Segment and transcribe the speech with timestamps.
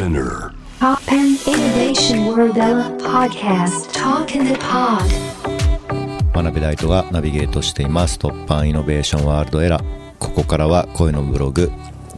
[0.00, 0.54] Spinear.
[0.78, 2.54] Toppan Innovation World
[3.02, 3.92] Podcast.
[3.92, 5.04] Talk in the Pod.
[6.32, 8.16] 真鍋大斗がナビゲートしています。
[8.16, 9.84] Toppan Innovation World Era。
[10.18, 11.70] ここからは声のブログ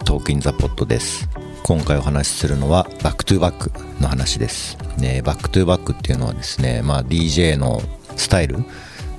[0.04, 1.28] Talk in the Pod です。
[1.64, 7.80] 今回お話しするのは back to back の話です、ね、 back to back っていうのはですね、まあ、DJ の
[8.16, 8.60] スタイルっ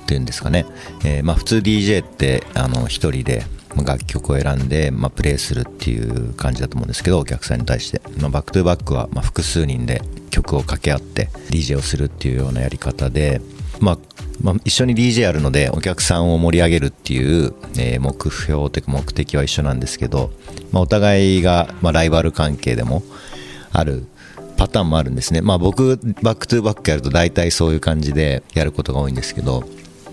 [0.06, 0.64] ていうんですかね、
[1.04, 13.40] えーまあ普通 DJ ってあの一人でまあ楽曲を選んで、まあ、プレイするっていう感じだと思うんですけどお客さんに対して、まあ、 back to back はまあ複数人で曲を掛け合って DJ をするっていうようなやり方で、
[13.80, 13.98] まあ
[14.42, 20.30] まあ、一緒に DJ やるのでお客さんを盛り上げるっていう、えー目標というか目的は一緒なんですけど、
[20.72, 23.02] まあ、お互いが、まあ、ライバル関係でも
[23.72, 24.06] ある
[24.56, 25.40] パターンもあるんですね。
[25.40, 29.64] まあ僕、 back to back やると大体そういう感じでやることが多いんですけど、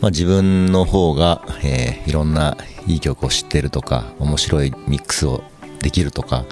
[0.02, 5.44] まあ自分の方が、えーいろんないい曲を知ってるとか、面白いミックスを
[5.82, 6.46] できるとか、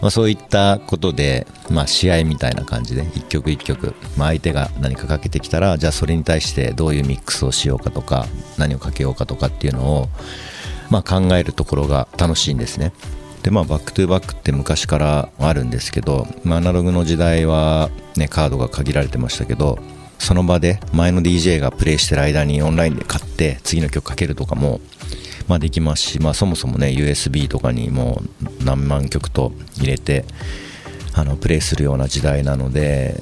[0.00, 8.26] まあそういったことで、まあ試合みたいな感じで、一曲一曲、まあ相手が何かかけてきたら、じゃあそれに対してどういうミックスをしようかとか、
[8.58, 10.08] 何をかけようかとかっていうのを、
[10.90, 12.92] まあ考えるところが楽しいんですね。
[13.42, 19.78] でまあ back to back って昔からあるんですけど、まあ、アナログの時代は、ね、カードが限られてましたけど
[20.24, 24.80] その場で前の DJ がプレイしてる間にオンラインで買って次の曲かけるとかも、
[25.48, 30.24] まあ、できますし、まあ、そもそもね USB とかにもう何万曲と入れて
[31.12, 33.20] あのプレイするような時代なので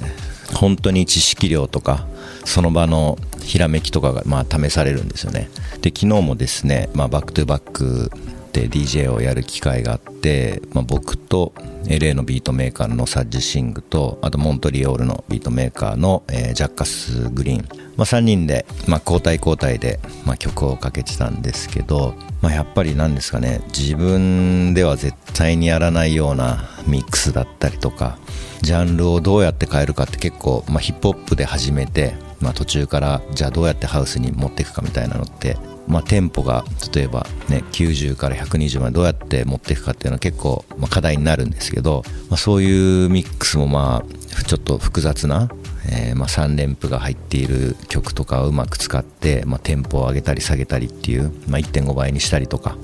[0.54, 2.06] 本当に知識量とか
[2.44, 5.50] その場のひらめきとかがまあ試されるんですよね。
[5.80, 8.12] で昨日もですね、まあ、 back to back
[8.60, 11.52] DJ をやる機会があって、まあ、僕と
[11.84, 28.18] LA のビートメーカーのサッジシングとあとモントリオールのビートメーカーの、えー Jacques Greene、まあ、3人で、まあ、交代交代で、まあ、曲をかけてたんですけど、まあ、やっぱりなんですかね自分では絶対にやらないようなミックスだったりとか
[28.60, 35.56] ジャンルをどうやって変えるかって結構、まあ、ヒップホップで始めて、まあ、途中からじゃあどうやってハウスに持っていくかみたいなのって
[35.86, 45.50] まあ、テンポが例えば、ね、90から120までどうやって持っていくかっていうのは結構、まあ、課題になるんですけど、まあ、そういうミックスもまあちょっと複雑な、
[45.90, 52.76] えーまあ、3連符が入っている曲とかをうまく使って、まあ、テンポを上げたり下げたりっていう、まあ、1.5倍にしたりとか、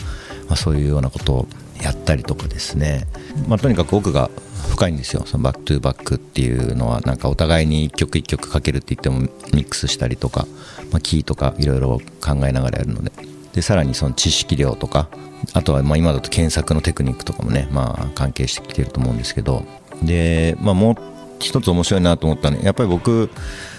[0.48, 1.48] まあ、そういうようなことを
[1.82, 3.06] やったりとかですね、
[3.46, 4.30] まあ、とにかく奥が
[4.70, 5.22] 深いんですよ。
[5.26, 7.00] そのバックトゥバックっていうのは。
[7.02, 9.20] なんかお互いに一曲一曲かけるって言っても
[9.52, 10.46] ミックスしたりとか、
[10.90, 13.12] まあ、キーとかいろいろ考えながらやるので。
[13.54, 15.08] でさらにその知識量とか
[15.52, 19.64] あとはま今だと検索のテクニックとかもね、まあ、関係してきてると思うんですけど。
[20.02, 23.30] で、まあ、もう一つ面白いなと思ったのはやっぱり僕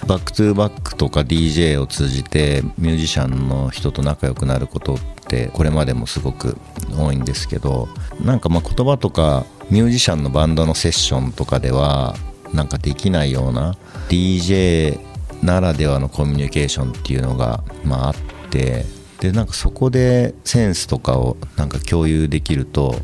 [0.07, 6.57] back to back とか DJ を通じてミュージシャンの人と仲良くなることってこれまでもすごく
[6.97, 7.87] 多いんですけど
[8.23, 12.15] なんかま言葉とかミュージシャンのバンドのセッションとかでは
[12.53, 13.77] なんかできないような
[14.09, 14.99] DJ
[15.43, 18.15] ならではのコミュニケーションっていうのがまああっ
[18.49, 18.85] て
[19.19, 22.95] でなんかそこでセンスとかをなんか共有できると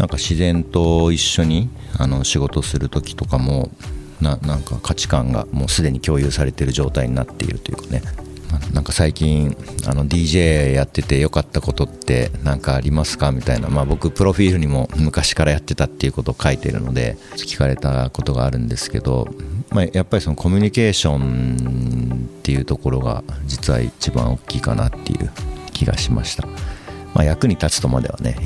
[0.00, 1.68] なんか自然と一緒に
[1.98, 3.70] あの仕事する時とかも
[4.22, 8.02] ななんか価値観がもうすでに共有されている状態になっているというかね
[8.72, 9.54] なんか最近
[9.86, 19.28] あの DJ やってて良かったことって何かありますかみたいな、まあ、僕プロフィールにも昔からやってたっていうことを書いてるので聞かれたことがあるんですけど、
[19.68, 25.30] まあ、やっぱりそのコミュニケーションっていうところが実は一番大きいかなっていう
[25.72, 26.48] 気がしました。
[27.14, 28.36] まあ、役に立つとまではね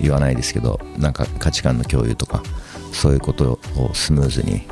[0.00, 2.42] 言わないですけどなんか価値観の共有とか
[2.92, 4.62] そういうことをスムーズに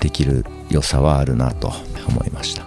[0.00, 1.72] できる良さはあるなと
[2.08, 2.64] 思いました。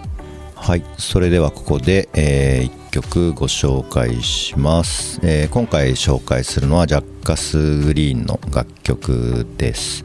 [0.54, 10.04] はいそれではここで、え1曲ご紹介します、えー今回紹介するのはジャッカス・グリーンの楽曲です。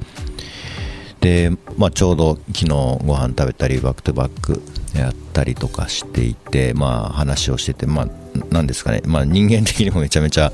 [1.23, 4.61] で、まあ、ちょうど昨日ご飯食べたりバックトゥバック
[4.94, 8.07] やったりとかしていて、まあ、話をしてて、まあ、
[8.49, 10.51] なんですかね、まあ、人間的にもめちゃめちゃ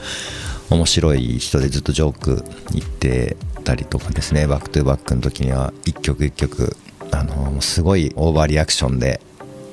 [0.69, 4.47] 面白い人でずっとジョーク言ってたりとかですね。
[4.47, 6.75] バックトゥバックの時には一曲一曲
[7.11, 9.21] あのすごいオーバーリアクションで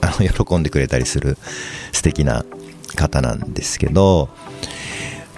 [0.01, 1.37] あの 喜んでくれたりする
[1.93, 2.45] 素敵な
[2.95, 4.29] 方なんですけど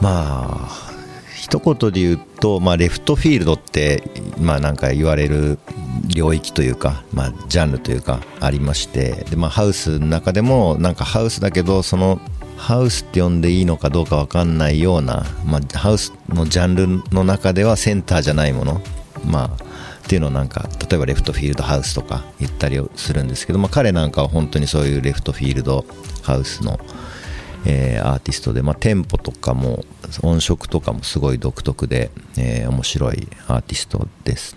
[0.01, 0.89] まあ
[1.35, 4.03] 一言で言うと、まあ、レフトフィールドって、
[4.39, 5.59] まあ、なんか言われる
[6.07, 12.21] 領域というか、まあ、ジャンルというかありましてで、まあ、ハウスの中でもなんかハウスだけどその
[12.59, 18.81] ハウスって呼んでいいのかどうか分かんないような、まあ、ハウスのジャンルの中ではセンターじゃないもの、
[19.25, 19.65] まあ、
[20.05, 25.85] っていうのをなんか例えばレフトフィールドハウスとか言ったりするんですけど、まあ、彼なんかは本当にそういうレフトフィールド
[26.23, 26.79] ハウスの
[27.65, 29.85] えーアーティストで、まあ、テンポとかも
[30.23, 34.57] 音色とかもすごい独特で、えー面白いアーティストです。